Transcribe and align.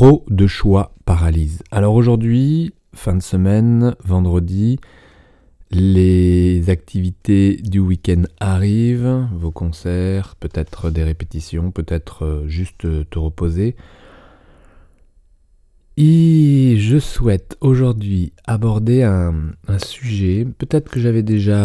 Trop 0.00 0.24
de 0.30 0.46
choix 0.46 0.94
paralyse. 1.04 1.62
Alors 1.70 1.92
aujourd'hui, 1.92 2.72
fin 2.94 3.14
de 3.14 3.22
semaine, 3.22 3.94
vendredi, 4.02 4.78
les 5.70 6.70
activités 6.70 7.56
du 7.56 7.80
week-end 7.80 8.22
arrivent, 8.40 9.28
vos 9.34 9.50
concerts, 9.50 10.36
peut-être 10.36 10.88
des 10.88 11.04
répétitions, 11.04 11.70
peut-être 11.70 12.24
euh, 12.24 12.48
juste 12.48 13.10
te 13.10 13.18
reposer. 13.18 13.76
Et 15.98 16.76
je 16.78 16.98
souhaite 16.98 17.58
aujourd'hui 17.60 18.32
aborder 18.46 19.02
un, 19.02 19.52
sujet, 19.76 20.46
peut-être 20.56 20.90
que 20.90 20.98
j'avais 20.98 21.22
déjà 21.22 21.58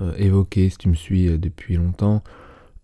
euh, 0.00 0.14
évoqué 0.16 0.70
si 0.70 0.78
tu 0.78 0.88
me 0.88 0.94
suis 0.94 1.28
euh, 1.28 1.36
depuis 1.36 1.76
longtemps, 1.76 2.22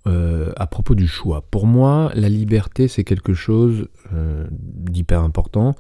euh, 0.07 0.51
à 0.57 0.67
propos 0.67 0.95
du 0.95 1.07
choix. 1.07 1.45
Pour 1.51 1.67
moi, 1.67 2.11
la 2.15 2.31
liberté, 2.31 2.89
c'est 2.89 3.05
quelque 3.05 3.35
chose 3.35 3.87
euh, 4.15 4.47
d'hyper 4.51 5.21
important. 5.23 5.75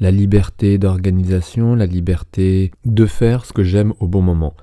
La 0.00 0.10
liberté 0.10 0.78
d'organisation, 0.78 1.74
la 1.74 1.84
liberté 1.84 2.70
de 2.86 3.04
faire 3.04 3.44
ce 3.44 3.52
que 3.52 3.62
j'aime 3.62 3.92
au 4.00 4.06
bon 4.06 4.22
moment. 4.22 4.54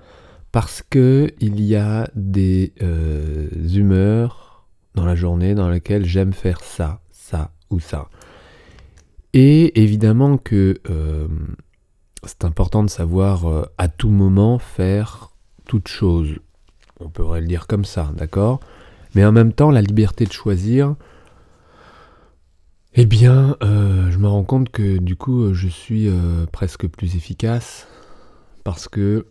Parce 0.52 0.82
que 0.82 1.32
il 1.40 1.62
y 1.62 1.76
a 1.76 2.10
des 2.16 2.74
euh, 2.82 3.48
humeurs 3.72 4.66
dans 4.96 5.06
la 5.06 5.14
journée 5.14 5.54
dans 5.54 5.70
lesquelles 5.70 6.06
j'aime 6.06 6.34
faire 6.34 6.62
ça, 6.62 7.02
ça 7.12 7.52
ou 7.70 7.80
ça. 7.80 8.10
Et 9.34 9.80
évidemment 9.80 10.40
que 10.40 10.82
c'est 12.26 12.44
important 12.44 12.84
de 12.84 12.90
savoir 12.90 13.68
à 13.78 13.88
tout 13.88 14.10
moment 14.10 14.58
faire 14.58 15.30
toute 15.66 15.88
chose. 15.88 16.40
On 17.00 17.10
pourrait 17.10 17.42
le 17.42 17.48
dire 17.48 17.68
comme 17.68 17.86
ça, 17.86 18.12
d'accord? 18.18 18.60
Mais 19.20 19.26
en 19.26 19.34
même 19.34 19.52
temps, 19.52 19.70
la 19.70 19.82
liberté 19.82 20.24
de 20.24 20.32
choisir, 20.32 20.96
eh 22.94 23.06
bien, 23.06 23.58
euh, 23.62 24.10
je 24.10 24.18
me 24.18 24.30
rends 24.30 24.46
compte 24.46 24.70
que 24.70 24.98
du 24.98 25.18
coup, 25.18 25.54
je 25.54 25.68
suis 25.68 26.08
euh, 26.08 26.46
presque 26.54 26.88
plus 26.88 27.18
efficace 27.18 27.86
parce 28.64 28.88
que 28.88 29.28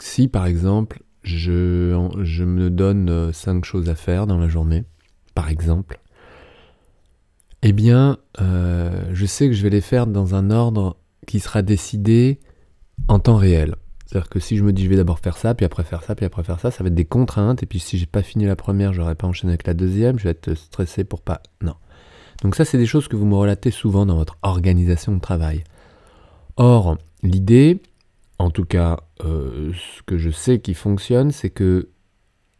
si, 0.00 0.28
par 0.28 0.46
exemple, 0.46 1.02
je, 1.22 1.92
me 1.92 2.70
donne 2.70 3.10
euh, 3.10 3.32
cinq 3.34 3.66
choses 3.66 3.90
à 3.90 3.94
faire 3.94 4.26
dans 4.26 4.38
la 4.38 4.48
journée, 4.48 4.86
par 5.34 5.50
exemple, 5.50 6.00
eh 7.60 7.74
bien, 7.74 8.16
je 8.38 9.26
sais 9.26 9.48
que 9.48 9.52
je 9.52 9.62
vais 9.62 9.68
les 9.68 9.82
faire 9.82 10.06
dans 10.06 10.34
un 10.34 10.50
ordre 10.50 10.96
qui 11.26 11.38
sera 11.38 11.60
décidé 11.60 12.40
en 13.08 13.18
temps 13.18 13.36
réel. 13.36 13.74
C'est-à-dire 14.08 14.30
que 14.30 14.40
si 14.40 14.56
je 14.56 14.64
me 14.64 14.72
dis 14.72 14.84
je 14.84 14.88
vais 14.88 14.96
d'abord 14.96 15.18
faire 15.18 15.36
ça, 15.36 15.54
puis 15.54 15.66
après 15.66 15.84
faire 15.84 16.02
ça, 16.02 16.14
puis 16.14 16.24
après 16.24 16.42
faire 16.42 16.58
ça, 16.58 16.70
ça 16.70 16.82
va 16.82 16.88
être 16.88 16.94
des 16.94 17.04
contraintes. 17.04 17.62
Et 17.62 17.66
puis 17.66 17.78
si 17.78 17.98
j'ai 17.98 18.06
pas 18.06 18.22
fini 18.22 18.46
la 18.46 18.56
première, 18.56 18.94
j'aurais 18.94 19.14
pas 19.14 19.26
enchaîné 19.26 19.52
avec 19.52 19.66
la 19.66 19.74
deuxième, 19.74 20.18
je 20.18 20.24
vais 20.24 20.30
être 20.30 20.54
stressé 20.54 21.04
pour 21.04 21.20
pas. 21.20 21.42
Non. 21.60 21.74
Donc 22.42 22.54
ça, 22.54 22.64
c'est 22.64 22.78
des 22.78 22.86
choses 22.86 23.06
que 23.06 23.16
vous 23.16 23.26
me 23.26 23.34
relatez 23.34 23.70
souvent 23.70 24.06
dans 24.06 24.16
votre 24.16 24.38
organisation 24.40 25.12
de 25.12 25.20
travail. 25.20 25.62
Or, 26.56 26.96
l'idée, 27.22 27.82
en 28.38 28.48
tout 28.50 28.64
cas, 28.64 29.00
euh, 29.24 29.72
ce 29.74 30.02
que 30.04 30.16
je 30.16 30.30
sais 30.30 30.58
qui 30.60 30.72
fonctionne, 30.72 31.30
c'est 31.30 31.50
que 31.50 31.90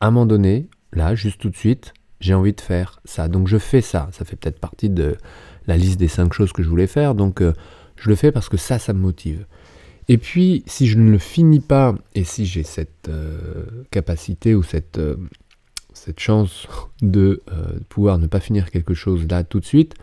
à 0.00 0.08
un 0.08 0.10
moment 0.10 0.26
donné, 0.26 0.68
là, 0.92 1.14
juste 1.14 1.40
tout 1.40 1.48
de 1.48 1.56
suite, 1.56 1.94
j'ai 2.20 2.34
envie 2.34 2.52
de 2.52 2.60
faire 2.60 3.00
ça. 3.06 3.28
Donc 3.28 3.48
je 3.48 3.56
fais 3.56 3.80
ça. 3.80 4.08
Ça 4.12 4.26
fait 4.26 4.36
peut-être 4.36 4.60
partie 4.60 4.90
de 4.90 5.16
la 5.66 5.78
liste 5.78 5.98
des 5.98 6.08
cinq 6.08 6.34
choses 6.34 6.52
que 6.52 6.62
je 6.62 6.68
voulais 6.68 6.86
faire. 6.86 7.14
Donc 7.14 7.40
euh, 7.40 7.54
je 7.96 8.10
le 8.10 8.16
fais 8.16 8.32
parce 8.32 8.50
que 8.50 8.58
ça, 8.58 8.78
ça 8.78 8.92
me 8.92 9.00
motive. 9.00 9.46
Et 10.08 10.16
puis, 10.16 10.62
si 10.66 10.86
je 10.86 10.96
ne 10.98 11.10
le 11.10 11.18
finis 11.18 11.60
pas, 11.60 11.94
et 12.14 12.24
si 12.24 12.46
j'ai 12.46 12.62
cette 12.62 13.08
euh, 13.08 13.84
capacité 13.90 14.54
ou 14.54 14.62
cette, 14.62 14.98
euh, 14.98 15.16
chance 16.16 16.66
de 17.02 17.42
euh, 17.52 17.78
pouvoir 17.90 18.18
ne 18.18 18.26
pas 18.26 18.40
finir 18.40 18.70
quelque 18.70 18.94
chose 18.94 19.26
là 19.28 19.44
tout 19.44 19.60
de 19.60 19.66
suite, 19.66 19.94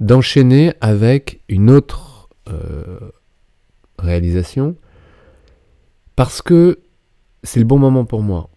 d'enchaîner 0.00 0.74
avec 0.80 1.40
une 1.48 1.70
autre 1.70 2.10
réalisation, 3.98 4.76
parce 6.14 6.42
que 6.42 6.80
c'est 7.42 7.60
le 7.60 7.64
bon 7.64 7.78
moment 7.78 8.04
pour 8.04 8.22
moi. 8.22 8.50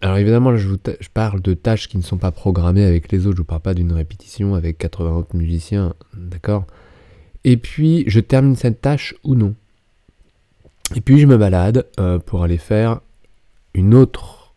Alors 0.00 0.16
évidemment, 0.16 0.56
je, 0.56 0.76
je, 1.00 1.08
parle 1.12 1.42
de 1.42 1.52
tâches 1.52 1.88
qui 1.88 1.98
ne 1.98 2.02
sont 2.02 2.16
pas 2.16 2.30
programmées 2.30 2.84
avec 2.84 3.12
les 3.12 3.26
autres, 3.26 3.36
je 3.36 3.42
ne 3.42 3.46
parle 3.46 3.60
pas 3.60 3.74
d'une 3.74 3.92
répétition 3.92 4.54
avec 4.54 4.78
80 4.78 5.10
autres 5.14 5.36
musiciens, 5.36 5.94
d'accord? 6.14 6.66
Et 7.44 7.58
puis, 7.58 8.04
je 8.06 8.20
termine 8.20 8.56
cette 8.56 8.80
tâche 8.80 9.14
ou 9.24 9.34
non. 9.34 9.54
Et 10.96 11.00
puis 11.00 11.18
je 11.18 11.26
me 11.26 11.36
balade 11.36 11.86
euh, 12.00 12.18
pour 12.18 12.42
aller 12.42 12.56
faire 12.56 13.00
une 13.74 13.94
autre 13.94 14.54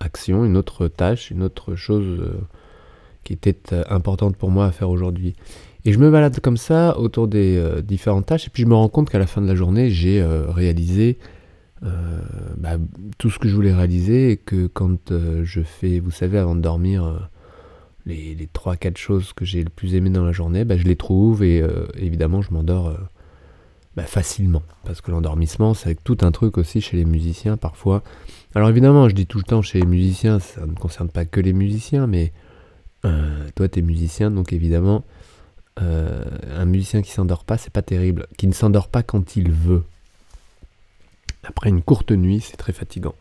action, 0.00 0.44
une 0.44 0.56
autre 0.56 0.88
tâche, 0.88 1.30
une 1.30 1.42
autre 1.42 1.76
chose 1.76 2.20
euh, 2.20 2.40
qui 3.22 3.32
était 3.32 3.72
euh, 3.72 3.84
importante 3.88 4.36
pour 4.36 4.50
moi 4.50 4.66
à 4.66 4.72
faire 4.72 4.90
aujourd'hui. 4.90 5.36
Et 5.84 5.92
je 5.92 5.98
me 5.98 6.10
balade 6.10 6.40
comme 6.40 6.56
ça 6.56 6.98
autour 6.98 7.28
des 7.28 7.60
différentes 7.82 8.26
tâches, 8.26 8.46
et 8.46 8.50
puis 8.50 8.62
je 8.62 8.68
me 8.68 8.74
rends 8.74 8.88
compte 8.88 9.10
qu'à 9.10 9.18
la 9.18 9.26
fin 9.26 9.40
de 9.40 9.48
la 9.48 9.56
journée, 9.56 9.90
j'ai 9.90 10.24
réalisé 10.24 11.18
bah, 11.80 12.76
tout 13.18 13.30
ce 13.30 13.40
que 13.40 13.48
je 13.48 13.54
voulais 13.56 13.74
réaliser, 13.74 14.30
et 14.30 14.36
que 14.36 14.68
quand 14.68 15.12
je 15.42 15.60
fais, 15.62 15.98
vous 15.98 16.12
savez, 16.12 16.38
avant 16.38 16.54
de 16.54 16.60
dormir, 16.60 17.28
les, 18.06 18.36
les 18.36 18.46
3-4 18.46 18.96
choses 18.96 19.32
que 19.32 19.44
j'ai 19.44 19.64
le 19.64 19.70
plus 19.70 19.96
aimé 19.96 20.08
dans 20.10 20.24
la 20.24 20.30
journée, 20.30 20.64
bah, 20.64 20.76
je 20.76 20.84
les 20.84 20.94
trouve, 20.94 21.42
et 21.42 21.64
évidemment, 21.96 22.42
je 22.42 22.54
m'endors 22.54 22.96
bah, 23.96 24.04
facilement. 24.04 24.62
Parce 24.84 25.00
que 25.00 25.10
l'endormissement, 25.10 25.74
c'est 25.74 26.02
tout 26.02 26.18
un 26.22 26.32
truc 26.32 26.58
aussi 26.58 26.80
chez 26.80 26.96
les 26.96 27.04
musiciens 27.04 27.56
parfois. 27.56 28.02
Alors 28.54 28.68
évidemment, 28.68 29.08
je 29.08 29.14
dis 29.14 29.26
tout 29.26 29.38
le 29.38 29.44
temps 29.44 29.62
chez 29.62 29.80
les 29.80 29.86
musiciens, 29.86 30.38
ça 30.38 30.66
ne 30.66 30.74
concerne 30.74 31.08
pas 31.08 31.24
que 31.24 31.40
les 31.40 31.52
musiciens, 31.52 32.06
mais 32.06 32.32
euh, 33.04 33.48
toi, 33.54 33.68
tu 33.68 33.80
es 33.80 33.82
musicien, 33.82 34.30
donc 34.30 34.52
évidemment, 34.52 35.04
euh, 35.80 36.24
un 36.54 36.64
musicien 36.64 37.02
qui 37.02 37.10
s'endort 37.10 37.44
pas, 37.44 37.58
c'est 37.58 37.72
pas 37.72 37.82
terrible. 37.82 38.26
Qui 38.36 38.46
ne 38.46 38.52
s'endort 38.52 38.88
pas 38.88 39.02
quand 39.02 39.36
il 39.36 39.50
veut. 39.50 39.84
Après 41.44 41.70
une 41.70 41.82
courte 41.82 42.12
nuit, 42.12 42.40
c'est 42.40 42.56
très 42.56 42.72
fatigant. 42.72 43.14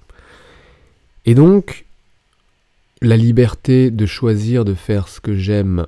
Et 1.25 1.33
donc, 1.33 1.85
la 3.01 3.17
liberté 3.17 3.89
de 3.89 4.05
choisir 4.05 4.63
de 4.65 4.73
faire 4.73 5.07
ce 5.07 5.19
que 5.19 5.35
j'aime 5.35 5.87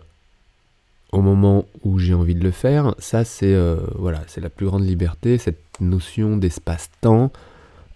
au 1.14 1.22
moment 1.22 1.66
où 1.84 2.00
j'ai 2.00 2.14
envie 2.14 2.34
de 2.34 2.44
le 2.44 2.52
faire, 2.52 2.96
ça 2.98 3.24
c'est 3.24 3.54
euh, 3.54 3.78
voilà, 3.96 4.22
c'est 4.28 4.42
la 4.42 4.50
plus 4.50 4.66
grande 4.66 4.84
liberté, 4.84 5.38
cette 5.38 5.62
notion 5.80 6.38
d'espace-temps. 6.38 7.32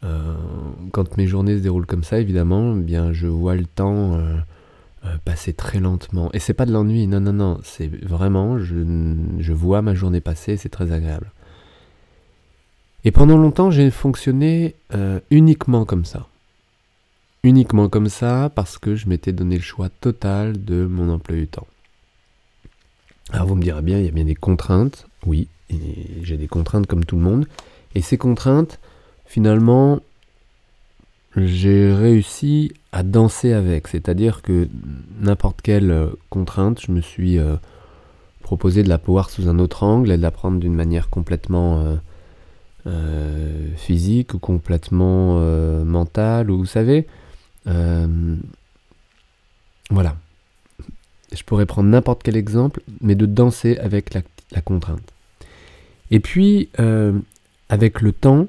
Euh, 0.03 0.35
quand 0.91 1.17
mes 1.17 1.25
journées 1.25 1.57
se 1.57 1.63
déroulent 1.63 1.87
comme 1.87 2.03
ça, 2.03 2.19
évidemment, 2.19 2.75
eh 2.77 2.81
bien 2.81 3.13
je 3.13 3.25
vois 3.27 3.55
le 3.55 3.65
temps 3.65 4.13
euh, 4.13 4.37
passer 5.25 5.53
très 5.53 5.79
lentement. 5.79 6.29
Et 6.33 6.39
c'est 6.39 6.53
pas 6.53 6.67
de 6.67 6.71
l'ennui, 6.71 7.07
non, 7.07 7.19
non, 7.19 7.33
non, 7.33 7.59
c'est 7.63 7.87
vraiment, 7.87 8.59
je, 8.59 8.75
je, 9.39 9.53
vois 9.53 9.81
ma 9.81 9.95
journée 9.95 10.21
passer, 10.21 10.55
c'est 10.55 10.69
très 10.69 10.91
agréable. 10.91 11.31
Et 13.03 13.11
pendant 13.11 13.37
longtemps, 13.37 13.71
j'ai 13.71 13.89
fonctionné 13.89 14.75
uniquement 15.31 15.85
comme 15.85 16.05
ça. 16.05 16.27
Uniquement 17.43 17.87
comme 17.87 18.09
ça 18.09 18.51
parce 18.53 18.77
que 18.77 18.95
je 18.95 19.07
m'étais 19.07 19.31
donné 19.31 19.55
le 19.55 19.61
choix 19.61 19.89
total 19.89 20.63
de 20.65 20.85
mon 20.85 21.09
emploi 21.09 21.37
du 21.37 21.47
temps. 21.47 21.67
Alors 23.33 23.45
vous 23.47 23.55
me 23.55 23.61
direz 23.61 23.81
bien, 23.81 23.99
il 23.99 24.05
y 24.05 24.07
a 24.07 24.11
bien 24.11 24.23
des 24.23 24.35
contraintes, 24.35 25.05
oui, 25.25 25.47
j'ai 26.21 26.37
des 26.37 26.47
contraintes 26.47 26.87
comme 26.87 27.03
tout 27.03 27.17
le 27.17 27.23
monde, 27.23 27.45
et 27.93 28.01
ces 28.01 28.17
contraintes, 28.17 28.79
finalement, 29.25 29.99
j'ai 31.35 31.93
réussi 31.93 32.71
à 32.91 33.03
danser 33.03 33.51
avec, 33.53 33.89
c'est-à-dire 33.89 34.41
que 34.41 34.69
n'importe 35.19 35.61
quelle 35.61 35.91
euh, 35.91 36.07
contrainte, 36.29 36.81
je 36.81 36.91
me 36.91 37.01
suis 37.01 37.37
euh, 37.37 37.57
proposé 38.41 38.81
de 38.81 38.89
la 38.89 38.97
voir 38.97 39.29
sous 39.29 39.49
un 39.49 39.59
autre 39.59 39.83
angle 39.83 40.11
et 40.11 40.17
de 40.17 40.21
la 40.21 40.31
prendre 40.31 40.59
d'une 40.59 40.73
manière 40.73 41.09
complètement 41.09 41.97
euh, 42.87 43.75
physique 43.75 44.33
ou 44.33 44.39
complètement 44.39 45.35
mentale, 45.83 46.49
ou 46.49 46.59
vous 46.59 46.65
savez, 46.65 47.05
voilà, 49.89 50.15
je 51.33 51.43
pourrais 51.43 51.65
prendre 51.65 51.89
n'importe 51.89 52.23
quel 52.23 52.37
exemple, 52.37 52.81
mais 53.01 53.15
de 53.15 53.25
danser 53.25 53.77
avec 53.77 54.13
la, 54.13 54.61
contrainte. 54.61 55.13
Et 56.09 56.19
puis, 56.19 56.69
euh, 56.79 57.17
avec 57.69 58.01
le 58.01 58.11
temps, 58.13 58.47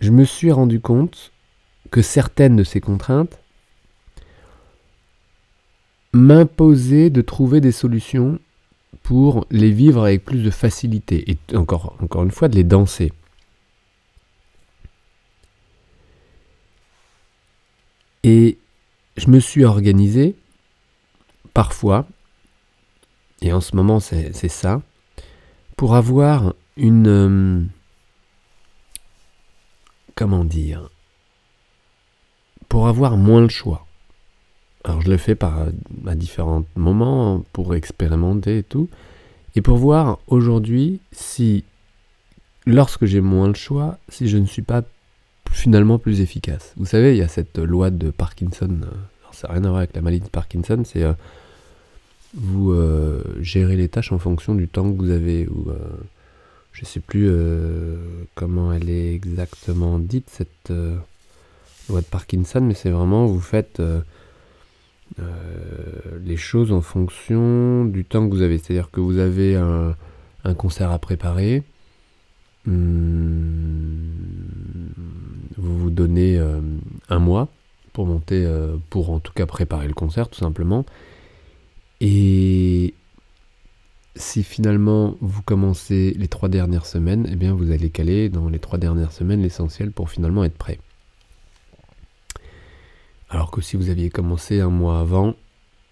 je 0.00 0.10
me 0.10 0.24
suis 0.24 0.50
rendu 0.50 0.80
compte 0.80 1.32
que 1.90 2.02
certaines 2.02 2.56
de 2.56 2.64
ces 2.64 2.80
contraintes 2.80 3.38
m'imposaient 6.12 7.10
de 7.10 7.20
trouver 7.20 7.60
des 7.60 7.72
solutions 7.72 8.38
pour 9.02 9.46
les 9.50 9.70
vivre 9.70 10.04
avec 10.04 10.24
plus 10.24 10.42
de 10.42 10.50
facilité 10.50 11.30
et 11.30 11.56
encore, 11.56 11.96
encore 12.00 12.22
une 12.22 12.30
fois 12.30 12.48
de 12.48 12.56
les 12.56 12.64
danser. 12.64 13.12
Et 18.22 18.58
je 19.16 19.28
me 19.28 19.38
suis 19.38 19.64
organisé 19.64 20.34
parfois, 21.52 22.06
et 23.42 23.52
en 23.52 23.60
ce 23.60 23.76
moment 23.76 24.00
c'est 24.00 24.48
ça, 24.48 24.82
pour 25.76 25.94
avoir 25.94 26.54
une... 26.76 27.06
Euh, 27.06 27.62
comment 30.14 30.44
dire 30.44 30.88
Pour 32.68 32.88
avoir 32.88 33.16
moins 33.16 33.42
le 33.42 33.48
choix. 33.48 33.86
Alors 34.84 35.00
je 35.00 35.10
le 35.10 35.16
fais 35.16 35.34
par, 35.34 35.66
à 36.06 36.14
différents 36.14 36.64
moments 36.76 37.44
pour 37.52 37.74
expérimenter 37.74 38.58
et 38.58 38.62
tout. 38.62 38.88
Et 39.56 39.62
pour 39.62 39.78
voir 39.78 40.18
aujourd'hui 40.26 41.00
si, 41.12 41.64
lorsque 42.66 43.04
j'ai 43.04 43.20
moins 43.20 43.48
le 43.48 43.54
choix, 43.54 43.98
si 44.08 44.28
je 44.28 44.36
ne 44.36 44.46
suis 44.46 44.62
pas 44.62 44.82
finalement 45.50 45.98
plus 45.98 46.20
efficace. 46.20 46.74
Vous 46.76 46.86
savez, 46.86 47.12
il 47.12 47.18
y 47.18 47.22
a 47.22 47.28
cette 47.28 47.58
loi 47.58 47.90
de 47.90 48.10
Parkinson. 48.10 48.80
Ça 49.34 49.48
n'a 49.48 49.54
rien 49.54 49.64
à 49.64 49.68
voir 49.68 49.78
avec 49.78 49.94
la 49.94 50.00
maladie 50.00 50.24
de 50.24 50.30
Parkinson, 50.30 50.82
c'est 50.84 51.02
euh, 51.02 51.12
vous 52.34 52.72
euh, 52.72 53.22
gérez 53.40 53.76
les 53.76 53.88
tâches 53.88 54.12
en 54.12 54.18
fonction 54.18 54.54
du 54.54 54.68
temps 54.68 54.90
que 54.90 54.96
vous 54.96 55.10
avez. 55.10 55.46
Ou, 55.48 55.70
euh, 55.70 55.76
je 56.72 56.82
ne 56.82 56.86
sais 56.86 57.00
plus 57.00 57.30
comment 58.34 58.72
elle 58.72 58.90
est 58.90 59.14
exactement 59.14 60.00
dite, 60.00 60.28
cette 60.28 60.72
loi 61.88 62.00
de 62.00 62.06
Parkinson, 62.06 62.60
mais 62.62 62.74
c'est 62.74 62.90
vraiment, 62.90 63.26
vous 63.26 63.38
faites 63.38 63.80
les 66.24 66.36
choses 66.36 66.72
en 66.72 66.80
fonction 66.80 67.84
du 67.84 68.04
temps 68.04 68.28
que 68.28 68.34
vous 68.34 68.42
avez. 68.42 68.58
C'est-à-dire 68.58 68.90
que 68.90 68.98
vous 68.98 69.18
avez 69.18 69.54
un, 69.54 69.94
concert 70.54 70.90
à 70.90 70.98
préparer. 70.98 71.62
Hmm, 72.66 74.08
vous 75.56 75.78
vous 75.78 75.90
donnez 75.90 76.40
un 77.08 77.18
mois 77.20 77.48
pour 77.94 78.04
monter, 78.04 78.46
pour 78.90 79.08
en 79.08 79.20
tout 79.20 79.32
cas 79.32 79.46
préparer 79.46 79.88
le 79.88 79.94
concert 79.94 80.28
tout 80.28 80.40
simplement. 80.40 80.84
Et 82.02 82.92
si 84.16 84.42
finalement 84.42 85.16
vous 85.20 85.42
commencez 85.42 86.14
les 86.18 86.28
trois 86.28 86.48
dernières 86.48 86.86
semaines, 86.86 87.26
eh 87.30 87.36
bien 87.36 87.54
vous 87.54 87.70
allez 87.70 87.90
caler 87.90 88.28
dans 88.28 88.48
les 88.48 88.58
trois 88.58 88.78
dernières 88.78 89.12
semaines 89.12 89.40
l'essentiel 89.40 89.90
pour 89.90 90.10
finalement 90.10 90.44
être 90.44 90.58
prêt. 90.58 90.78
Alors 93.30 93.50
que 93.50 93.60
si 93.60 93.76
vous 93.76 93.88
aviez 93.88 94.10
commencé 94.10 94.60
un 94.60 94.70
mois 94.70 95.00
avant, 95.00 95.34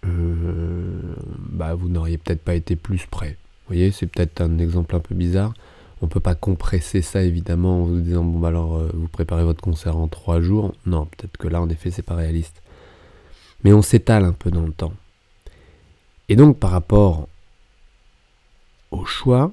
euh, 0.05 1.17
bah 1.39 1.75
vous 1.75 1.89
n'auriez 1.89 2.19
peut-être 2.19 2.43
pas 2.43 2.55
été 2.55 2.77
plus 2.77 3.07
prêt. 3.07 3.37
Vous 3.63 3.75
voyez, 3.75 3.91
c'est 3.91 4.07
peut-être 4.07 4.41
un 4.41 4.59
exemple 4.59 4.95
un 4.95 5.01
peu 5.01 5.15
bizarre. 5.15 5.55
On 6.03 6.07
ne 6.07 6.11
peut 6.11 6.21
pas 6.21 6.35
compresser 6.35 7.01
ça 7.01 7.23
évidemment 7.23 7.83
en 7.83 7.85
vous 7.85 8.01
disant 8.01 8.25
bon 8.25 8.41
bah 8.41 8.49
alors 8.49 8.75
euh, 8.75 8.91
vous 8.93 9.07
préparez 9.07 9.45
votre 9.45 9.63
concert 9.63 9.97
en 9.97 10.09
trois 10.09 10.41
jours. 10.41 10.75
Non, 10.85 11.07
peut-être 11.07 11.37
que 11.37 11.47
là 11.47 11.63
en 11.63 11.69
effet 11.69 11.93
c'est 11.93 12.03
pas 12.03 12.17
réaliste. 12.17 12.61
Mais 13.63 13.73
on 13.73 13.83
s'étale 13.83 14.25
un 14.25 14.33
peu 14.33 14.51
dans 14.51 14.67
le 14.67 14.73
temps. 14.73 14.93
Et 16.29 16.35
donc 16.35 16.59
par 16.59 16.73
rapport 16.73 17.29
au 18.91 19.05
choix, 19.05 19.53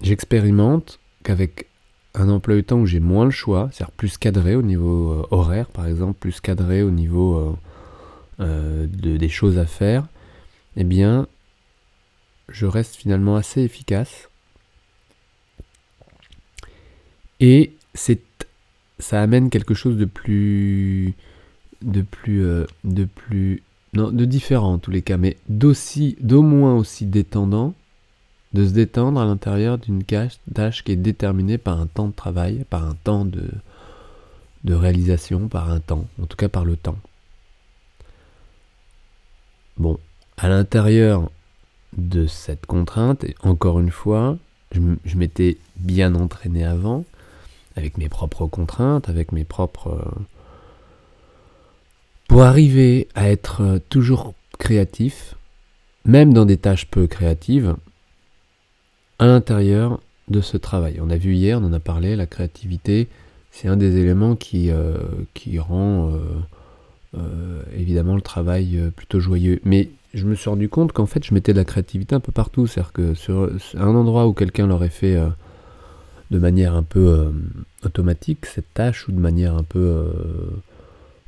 j'expérimente 0.00 1.00
qu'avec 1.24 1.66
un 2.14 2.28
emploi 2.28 2.54
du 2.54 2.62
temps 2.62 2.78
où 2.78 2.86
j'ai 2.86 3.00
moins 3.00 3.24
le 3.24 3.32
choix, 3.32 3.68
c'est-à-dire 3.72 3.92
plus 3.92 4.16
cadré 4.16 4.54
au 4.54 4.62
niveau 4.62 5.12
euh, 5.12 5.26
horaire 5.32 5.66
par 5.66 5.88
exemple, 5.88 6.14
plus 6.20 6.40
cadré 6.40 6.84
au 6.84 6.92
niveau 6.92 7.58
euh, 8.38 8.86
de, 8.86 9.16
des 9.16 9.28
choses 9.28 9.58
à 9.58 9.66
faire, 9.66 10.06
eh 10.76 10.84
bien 10.84 11.26
je 12.48 12.66
reste 12.66 12.94
finalement 12.94 13.34
assez 13.34 13.62
efficace. 13.62 14.29
Et 17.40 17.72
c'est 17.94 18.20
ça 18.98 19.22
amène 19.22 19.48
quelque 19.48 19.74
chose 19.74 19.96
de 19.96 20.04
plus 20.04 21.14
de 21.82 22.02
plus 22.02 22.44
de 22.84 23.04
plus 23.04 23.62
non, 23.92 24.10
de 24.10 24.24
différent 24.24 24.74
en 24.74 24.78
tous 24.78 24.90
les 24.90 25.02
cas, 25.02 25.16
mais 25.16 25.36
d'aussi, 25.48 26.16
d'au 26.20 26.42
moins 26.42 26.76
aussi 26.76 27.06
détendant, 27.06 27.74
de 28.52 28.66
se 28.66 28.72
détendre 28.72 29.20
à 29.20 29.24
l'intérieur 29.24 29.78
d'une 29.78 30.04
tâche 30.04 30.84
qui 30.84 30.92
est 30.92 30.96
déterminée 30.96 31.58
par 31.58 31.80
un 31.80 31.86
temps 31.86 32.08
de 32.08 32.12
travail, 32.12 32.64
par 32.70 32.84
un 32.84 32.94
temps 33.02 33.24
de, 33.24 33.50
de 34.64 34.74
réalisation, 34.74 35.48
par 35.48 35.70
un 35.70 35.80
temps, 35.80 36.06
en 36.22 36.26
tout 36.26 36.36
cas 36.36 36.48
par 36.48 36.64
le 36.64 36.76
temps. 36.76 36.98
Bon, 39.76 39.98
à 40.36 40.48
l'intérieur 40.48 41.30
de 41.96 42.26
cette 42.26 42.66
contrainte, 42.66 43.24
et 43.24 43.34
encore 43.42 43.80
une 43.80 43.90
fois, 43.90 44.36
je 44.72 45.16
m'étais 45.16 45.58
bien 45.76 46.14
entraîné 46.14 46.64
avant, 46.64 47.04
avec 47.76 47.98
mes 47.98 48.08
propres 48.08 48.46
contraintes, 48.46 49.08
avec 49.08 49.32
mes 49.32 49.44
propres 49.44 50.04
pour 52.30 52.44
arriver 52.44 53.08
à 53.16 53.28
être 53.28 53.60
euh, 53.60 53.78
toujours 53.88 54.34
créatif, 54.56 55.34
même 56.04 56.32
dans 56.32 56.46
des 56.46 56.58
tâches 56.58 56.86
peu 56.86 57.08
créatives, 57.08 57.74
à 59.18 59.26
l'intérieur 59.26 59.98
de 60.28 60.40
ce 60.40 60.56
travail. 60.56 61.00
On 61.02 61.10
a 61.10 61.16
vu 61.16 61.34
hier, 61.34 61.58
on 61.60 61.64
en 61.64 61.72
a 61.72 61.80
parlé, 61.80 62.14
la 62.14 62.26
créativité, 62.26 63.08
c'est 63.50 63.66
un 63.66 63.76
des 63.76 63.96
éléments 63.96 64.36
qui, 64.36 64.70
euh, 64.70 64.94
rend 65.58 66.12
euh, 67.16 67.62
évidemment 67.76 68.14
le 68.14 68.22
travail 68.22 68.80
plutôt 68.94 69.18
joyeux. 69.18 69.60
Mais 69.64 69.90
je 70.14 70.24
me 70.24 70.36
suis 70.36 70.48
rendu 70.48 70.68
compte 70.68 70.92
qu'en 70.92 71.06
fait, 71.06 71.26
je 71.26 71.34
mettais 71.34 71.52
de 71.52 71.58
la 71.58 71.64
créativité 71.64 72.14
un 72.14 72.20
peu 72.20 72.30
partout. 72.30 72.68
C'est-à-dire 72.68 72.92
que 72.92 73.14
sur 73.14 73.50
un 73.74 73.88
endroit 73.96 74.28
où 74.28 74.34
quelqu'un 74.34 74.68
l'aurait 74.68 74.88
fait 74.88 75.18
de 76.30 76.38
manière 76.38 76.74
un 76.74 76.82
peu 76.82 77.32
automatique, 77.84 78.46
cette 78.46 78.72
tâche, 78.74 79.08
ou 79.08 79.12
de 79.12 79.20
manière 79.20 79.56
un 79.56 79.64
peu 79.64 80.08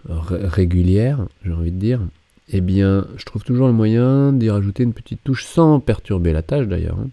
régulière, 0.08 1.26
j'ai 1.44 1.52
envie 1.52 1.72
de 1.72 1.78
dire, 1.78 2.00
eh 2.50 2.60
bien, 2.60 3.06
je 3.16 3.24
trouve 3.24 3.44
toujours 3.44 3.66
le 3.66 3.72
moyen 3.72 4.32
d'y 4.32 4.50
rajouter 4.50 4.82
une 4.82 4.92
petite 4.92 5.22
touche 5.24 5.44
sans 5.44 5.80
perturber 5.80 6.32
la 6.32 6.42
tâche 6.42 6.66
d'ailleurs. 6.66 6.98
Hein. 6.98 7.08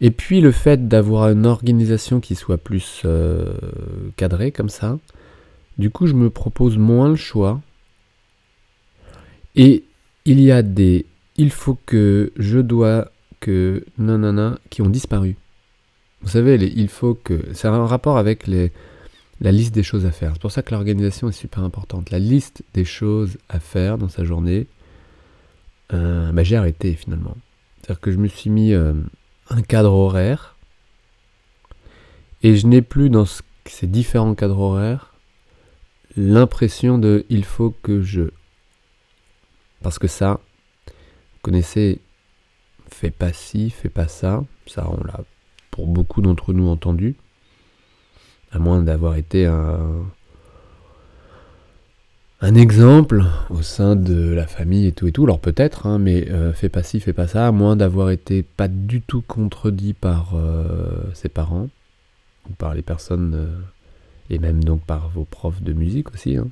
Et 0.00 0.10
puis 0.10 0.40
le 0.40 0.52
fait 0.52 0.88
d'avoir 0.88 1.30
une 1.30 1.46
organisation 1.46 2.20
qui 2.20 2.34
soit 2.34 2.58
plus 2.58 3.02
euh, 3.04 3.54
cadrée 4.16 4.52
comme 4.52 4.68
ça, 4.68 4.98
du 5.78 5.90
coup 5.90 6.06
je 6.06 6.14
me 6.14 6.30
propose 6.30 6.78
moins 6.78 7.08
le 7.08 7.16
choix. 7.16 7.60
Et 9.56 9.84
il 10.24 10.40
y 10.40 10.50
a 10.50 10.62
des 10.62 11.06
il 11.36 11.50
faut 11.50 11.78
que, 11.86 12.32
je 12.36 12.60
dois 12.60 13.10
que, 13.40 13.84
nanana, 13.98 14.58
qui 14.70 14.82
ont 14.82 14.88
disparu. 14.88 15.36
Vous 16.24 16.30
savez, 16.30 16.56
il 16.74 16.88
faut 16.88 17.14
que. 17.14 17.52
C'est 17.52 17.68
un 17.68 17.86
rapport 17.86 18.16
avec 18.16 18.46
la 18.46 19.52
liste 19.52 19.74
des 19.74 19.82
choses 19.82 20.06
à 20.06 20.10
faire. 20.10 20.32
C'est 20.32 20.40
pour 20.40 20.52
ça 20.52 20.62
que 20.62 20.70
l'organisation 20.70 21.28
est 21.28 21.32
super 21.32 21.62
importante. 21.62 22.10
La 22.10 22.18
liste 22.18 22.62
des 22.72 22.86
choses 22.86 23.36
à 23.50 23.60
faire 23.60 23.98
dans 23.98 24.08
sa 24.08 24.24
journée, 24.24 24.66
euh, 25.92 26.32
bah, 26.32 26.42
j'ai 26.42 26.56
arrêté 26.56 26.94
finalement. 26.94 27.36
C'est-à-dire 27.82 28.00
que 28.00 28.10
je 28.10 28.16
me 28.16 28.26
suis 28.26 28.48
mis 28.48 28.72
euh, 28.72 28.94
un 29.50 29.60
cadre 29.60 29.92
horaire 29.92 30.56
et 32.42 32.56
je 32.56 32.66
n'ai 32.66 32.80
plus 32.80 33.10
dans 33.10 33.26
ces 33.66 33.86
différents 33.86 34.34
cadres 34.34 34.60
horaires 34.60 35.12
l'impression 36.16 36.96
de 36.96 37.26
il 37.28 37.44
faut 37.44 37.74
que 37.82 38.00
je. 38.00 38.30
Parce 39.82 39.98
que 39.98 40.08
ça, 40.08 40.40
vous 40.86 41.40
connaissez, 41.42 42.00
fais 42.88 43.10
pas 43.10 43.34
ci, 43.34 43.68
fais 43.68 43.90
pas 43.90 44.08
ça. 44.08 44.42
Ça, 44.66 44.88
on 44.88 45.04
l'a 45.04 45.20
pour 45.74 45.88
beaucoup 45.88 46.22
d'entre 46.22 46.52
nous 46.52 46.68
entendu 46.68 47.16
à 48.54 48.60
moins 48.60 48.82
d'avoir 48.82 49.16
été 49.16 49.46
un, 49.46 50.04
exemple 52.40 53.24
au 53.50 53.62
sein 53.62 53.96
de 53.96 54.32
la 54.32 54.46
famille 54.46 54.86
et 54.86 54.92
tout 54.92 55.08
et 55.08 55.12
tout, 55.12 55.24
alors 55.24 55.40
peut-être, 55.40 55.86
hein, 55.86 55.98
mais 55.98 56.30
euh, 56.30 56.52
fais 56.52 56.68
pas 56.68 56.82
ci, 56.82 57.00
fais 57.00 57.14
pas 57.14 57.26
ça, 57.26 57.48
à 57.48 57.52
moins 57.52 57.74
d'avoir 57.74 58.10
été 58.10 58.42
pas 58.42 58.68
du 58.68 59.00
tout 59.00 59.22
contredit 59.22 59.94
par 59.94 60.34
euh, 60.34 61.10
ses 61.14 61.30
parents, 61.30 61.68
ou 62.48 62.52
par 62.52 62.74
les 62.74 62.82
personnes, 62.82 63.34
euh, 63.34 63.58
et 64.30 64.38
même 64.38 64.62
donc 64.62 64.82
par 64.82 65.08
vos 65.08 65.24
profs 65.24 65.62
de 65.62 65.72
musique 65.72 66.12
aussi. 66.12 66.36
Hein. 66.36 66.48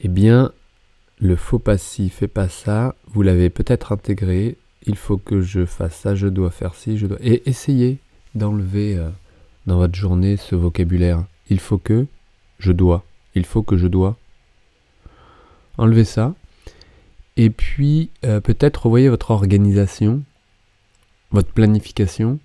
Eh 0.00 0.08
bien, 0.08 0.52
le 1.18 1.36
faux 1.36 1.58
pas 1.58 1.78
ci, 1.78 2.08
fais 2.08 2.28
pas 2.28 2.48
ça, 2.48 2.94
vous 3.08 3.22
l'avez 3.22 3.50
peut-être 3.50 3.92
intégré, 3.92 4.56
il 4.86 4.96
faut 4.96 5.16
que 5.16 5.40
je 5.40 5.64
fasse 5.64 5.96
ça, 5.96 6.14
je 6.14 6.26
dois 6.28 6.50
faire 6.50 6.74
ci, 6.74 6.98
je 6.98 7.06
dois... 7.06 7.18
Et 7.20 7.48
essayez, 7.48 7.98
d'enlever 8.34 8.96
euh, 8.96 9.08
dans 9.66 9.76
votre 9.76 9.94
journée 9.94 10.36
ce 10.36 10.54
vocabulaire. 10.54 11.24
Il 11.48 11.60
faut 11.60 11.78
que, 11.78 12.06
je 12.58 12.72
dois. 12.72 13.04
Il 13.34 13.44
faut 13.44 13.62
que 13.62 13.76
je 13.76 13.86
dois. 13.86 14.16
Enlevez 15.78 16.04
ça. 16.04 16.34
Et 17.36 17.50
puis 17.50 18.10
euh, 18.24 18.40
peut-être 18.40 18.84
revoyez 18.84 19.08
votre 19.08 19.30
organisation, 19.30 20.22
votre 21.30 21.50
planification. 21.52 22.38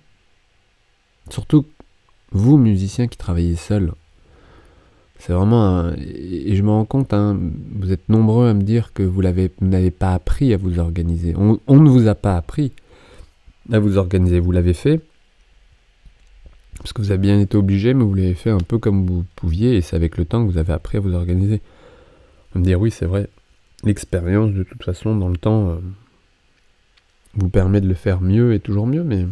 Surtout 1.30 1.66
vous, 2.32 2.56
musiciens 2.56 3.06
qui 3.06 3.18
travaillez 3.18 3.56
seul. 3.56 3.92
C'est 5.18 5.32
vraiment 5.32 5.66
un... 5.66 5.96
Et 5.96 6.54
je 6.54 6.62
me 6.62 6.70
rends 6.70 6.84
compte, 6.84 7.12
hein, 7.12 7.38
vous 7.72 7.92
êtes 7.92 8.08
nombreux 8.08 8.48
à 8.48 8.54
me 8.54 8.62
dire 8.62 8.92
que 8.92 9.02
vous 9.02 9.22
n'avez 9.22 9.90
pas 9.90 10.14
appris 10.14 10.54
à 10.54 10.56
vous 10.56 10.78
organiser. 10.78 11.34
On, 11.36 11.80
ne 11.80 11.90
vous 11.90 12.06
a 12.06 12.14
pas 12.14 12.36
appris 12.36 12.72
à 13.72 13.78
vous 13.80 13.98
organiser. 13.98 14.38
Vous 14.38 14.52
l'avez 14.52 14.74
fait, 14.74 15.00
parce 16.78 16.92
que 16.92 17.02
vous 17.02 17.10
avez 17.10 17.18
bien 17.18 17.40
été 17.40 17.56
obligé, 17.56 17.94
mais 17.94 18.04
vous 18.04 18.14
l'avez 18.14 18.34
fait 18.34 18.50
un 18.50 18.58
peu 18.58 18.78
comme 18.78 19.06
vous 19.06 19.24
pouviez, 19.34 19.76
et 19.76 19.80
c'est 19.80 19.96
avec 19.96 20.16
le 20.16 20.24
temps 20.24 20.46
que 20.46 20.52
vous 20.52 20.58
avez 20.58 20.72
appris 20.72 20.98
à 20.98 21.00
vous 21.00 21.14
organiser. 21.14 21.60
On 22.54 22.60
me 22.60 22.64
dire 22.64 22.80
oui, 22.80 22.90
c'est 22.90 23.06
vrai. 23.06 23.28
L'expérience, 23.84 24.52
de 24.52 24.62
toute 24.62 24.82
façon, 24.82 25.16
dans 25.16 25.28
le 25.28 25.36
temps, 25.36 25.70
euh, 25.70 25.76
vous 27.34 27.48
permet 27.48 27.80
de 27.80 27.88
le 27.88 27.94
faire 27.94 28.20
mieux 28.20 28.54
et 28.54 28.60
toujours 28.60 28.86
mieux, 28.86 29.04
mais 29.04 29.26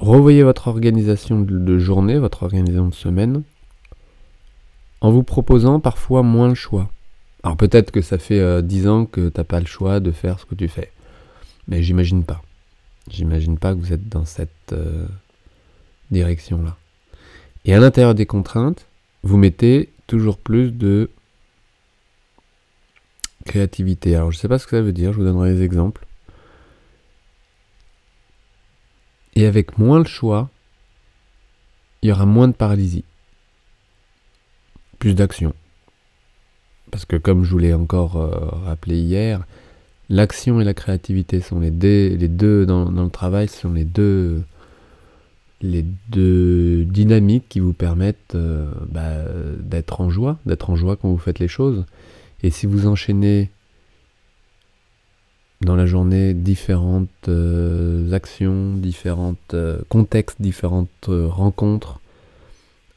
revoyez 0.00 0.42
votre 0.42 0.68
organisation 0.68 1.40
de 1.40 1.78
journée, 1.78 2.18
votre 2.18 2.42
organisation 2.42 2.88
de 2.88 2.94
semaine, 2.94 3.42
en 5.00 5.12
vous 5.12 5.22
proposant 5.22 5.78
parfois 5.78 6.22
moins 6.22 6.48
le 6.48 6.54
choix. 6.54 6.90
Alors 7.42 7.56
peut-être 7.56 7.90
que 7.90 8.02
ça 8.02 8.18
fait 8.18 8.62
10 8.62 8.88
ans 8.88 9.06
que 9.06 9.28
t'as 9.28 9.44
pas 9.44 9.60
le 9.60 9.66
choix 9.66 10.00
de 10.00 10.10
faire 10.10 10.40
ce 10.40 10.46
que 10.46 10.54
tu 10.54 10.68
fais. 10.68 10.90
Mais 11.68 11.82
j'imagine 11.82 12.24
pas. 12.24 12.42
J'imagine 13.10 13.58
pas 13.58 13.74
que 13.74 13.80
vous 13.80 13.92
êtes 13.92 14.08
dans 14.08 14.24
cette 14.24 14.74
direction-là. 16.10 16.76
Et 17.64 17.74
à 17.74 17.78
l'intérieur 17.78 18.14
des 18.14 18.26
contraintes, 18.26 18.86
vous 19.22 19.36
mettez 19.36 19.90
toujours 20.06 20.38
plus 20.38 20.72
de 20.72 21.10
créativité. 23.44 24.16
Alors 24.16 24.32
je 24.32 24.36
ne 24.36 24.40
sais 24.40 24.48
pas 24.48 24.58
ce 24.58 24.66
que 24.66 24.76
ça 24.76 24.82
veut 24.82 24.92
dire, 24.92 25.12
je 25.12 25.18
vous 25.18 25.24
donnerai 25.24 25.54
des 25.54 25.62
exemples. 25.62 26.06
Et 29.36 29.46
avec 29.46 29.78
moins 29.78 29.98
le 29.98 30.04
choix, 30.04 30.50
il 32.02 32.08
y 32.08 32.12
aura 32.12 32.26
moins 32.26 32.48
de 32.48 32.52
paralysie. 32.52 33.04
Plus 34.98 35.14
d'action. 35.14 35.54
Parce 36.90 37.04
que 37.04 37.16
comme 37.16 37.44
je 37.44 37.50
vous 37.50 37.58
l'ai 37.58 37.74
encore 37.74 38.16
euh, 38.16 38.30
rappelé 38.64 38.98
hier, 38.98 39.44
l'action 40.08 40.60
et 40.60 40.64
la 40.64 40.74
créativité 40.74 41.40
sont 41.40 41.60
les 41.60 41.70
deux, 41.70 42.66
dans, 42.66 42.90
le 42.90 43.10
travail, 43.10 43.48
sont 43.48 43.72
les 43.72 43.84
deux 43.84 44.42
les 45.62 45.84
deux 46.08 46.84
dynamiques 46.86 47.44
qui 47.50 47.60
vous 47.60 47.74
permettent 47.74 48.34
euh, 48.34 48.72
bah, 48.88 49.24
d'être 49.58 50.00
en 50.00 50.08
joie, 50.08 50.38
d'être 50.46 50.70
en 50.70 50.76
joie 50.76 50.96
quand 50.96 51.10
vous 51.10 51.18
faites 51.18 51.38
les 51.38 51.48
choses. 51.48 51.84
Et 52.42 52.50
si 52.50 52.64
vous 52.64 52.86
enchaînez 52.86 53.50
dans 55.60 55.76
la 55.76 55.86
journée 55.86 56.34
différentes 56.34 57.28
euh, 57.28 58.12
actions, 58.12 58.74
différents 58.74 59.36
euh, 59.54 59.78
contextes, 59.88 60.40
différentes 60.40 61.08
rencontres 61.08 62.00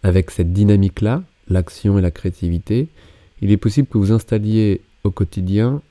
avec 0.03 0.31
cette 0.31 0.53
dynamique-là, 0.53 1.23
l'action 1.47 1.97
et 1.97 2.01
la 2.01 2.11
créativité, 2.11 2.89
il 3.41 3.51
est 3.51 3.57
possible 3.57 3.87
que 3.87 3.97
vous 3.97 4.11
installiez 4.11 4.81
au 5.03 5.11
quotidien 5.11 5.81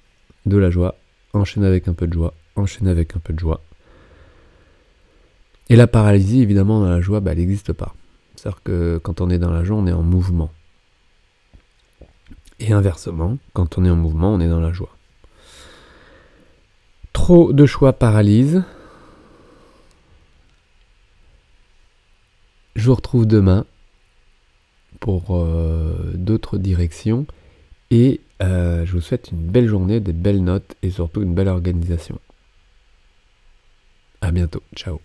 de 0.47 0.57
la 0.57 0.71
joie, 0.71 0.97
enchaîner 1.33 1.67
avec 1.67 1.88
un 1.88 1.95
peu 1.95 2.07
de 2.07 2.12
joie, 2.12 2.35
enchaîner 2.57 2.91
avec 2.91 3.17
un 3.17 3.21
peu 3.21 3.33
de 3.33 3.38
joie, 3.38 3.62
et 5.73 5.76
la 5.76 5.87
paralysie, 5.87 6.43
évidemment, 6.43 6.81
dans 6.81 6.91
la 6.91 7.00
joie, 7.00 7.21
bah, 7.21 7.33
elle 7.33 7.38
n'existe 7.38 7.73
pas. 7.73 7.95
C'est-à-dire 8.37 8.61
que 8.62 9.00
quand 9.02 9.23
on 9.23 9.31
est 9.31 9.38
dans 9.38 9.50
la 9.50 9.64
joie, 9.64 9.79
on 9.79 9.87
est 9.87 9.93
en 9.93 10.02
mouvement. 10.02 10.50
Et 12.61 12.73
inversement, 12.73 13.38
quand 13.55 13.79
on 13.79 13.85
est 13.87 13.91
en 13.91 13.97
mouvement, 13.97 14.35
on 14.35 14.41
est 14.41 14.50
dans 14.50 14.61
la 14.61 14.75
joie. 14.75 14.95
Trop 17.23 17.52
de 17.52 17.67
choix 17.67 17.93
paralyse. 17.93 18.64
Je 22.75 22.85
vous 22.85 22.97
retrouve 22.97 23.26
demain 23.26 23.64
pour 24.99 25.37
euh, 25.37 26.11
d'autres 26.14 26.59
directions. 26.59 27.25
Et 27.93 28.23
euh, 28.43 28.85
je 28.85 28.91
vous 28.95 29.00
souhaite 29.00 29.31
une 29.31 29.38
belle 29.38 29.69
journée, 29.69 30.00
des 30.00 30.12
belles 30.12 30.43
notes 30.43 30.75
et 30.83 30.91
surtout 30.91 31.23
une 31.23 31.33
belle 31.33 31.47
organisation. 31.47 32.19
A 34.21 34.33
bientôt. 34.33 34.64
Ciao. 34.75 35.00